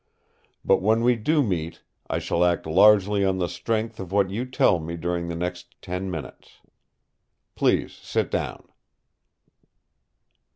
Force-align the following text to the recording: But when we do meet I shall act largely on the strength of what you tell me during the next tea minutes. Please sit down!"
But 0.65 0.81
when 0.81 1.03
we 1.03 1.15
do 1.15 1.43
meet 1.43 1.83
I 2.09 2.17
shall 2.17 2.43
act 2.43 2.65
largely 2.65 3.23
on 3.23 3.37
the 3.37 3.47
strength 3.47 3.99
of 3.99 4.11
what 4.11 4.31
you 4.31 4.45
tell 4.47 4.79
me 4.79 4.97
during 4.97 5.27
the 5.27 5.35
next 5.35 5.79
tea 5.79 5.99
minutes. 5.99 6.57
Please 7.55 7.93
sit 7.97 8.31
down!" 8.31 8.67